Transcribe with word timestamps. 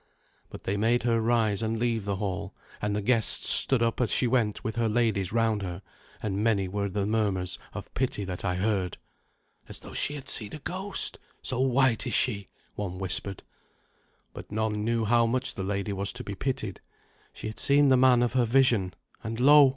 But 0.49 0.63
they 0.63 0.77
made 0.77 1.03
her 1.03 1.21
rise 1.21 1.61
and 1.61 1.77
leave 1.77 2.05
the 2.05 2.15
hall; 2.15 2.55
and 2.81 2.95
the 2.95 3.03
guests 3.03 3.47
stood 3.49 3.83
up 3.83 4.01
as 4.01 4.09
she 4.09 4.25
went 4.25 4.63
with 4.63 4.75
her 4.75 4.89
ladies 4.89 5.31
round 5.31 5.61
her, 5.61 5.83
and 6.23 6.43
many 6.43 6.67
were 6.67 6.89
the 6.89 7.05
murmurs 7.05 7.59
of 7.73 7.93
pity 7.93 8.25
that 8.25 8.43
I 8.43 8.55
heard. 8.55 8.97
"As 9.69 9.81
though 9.81 9.93
she 9.93 10.15
had 10.15 10.27
seen 10.27 10.55
a 10.55 10.57
ghost, 10.57 11.19
so 11.43 11.59
white 11.59 12.07
is 12.07 12.15
she," 12.15 12.47
one 12.73 12.97
whispered. 12.97 13.43
But 14.33 14.51
none 14.51 14.83
knew 14.83 15.05
how 15.05 15.27
much 15.27 15.53
the 15.53 15.61
lady 15.61 15.93
was 15.93 16.11
to 16.13 16.23
be 16.23 16.33
pitied. 16.33 16.81
She 17.31 17.45
had 17.45 17.59
seen 17.59 17.89
the 17.89 17.95
man 17.95 18.23
of 18.23 18.33
her 18.33 18.45
vision; 18.45 18.95
and, 19.23 19.39
lo! 19.39 19.69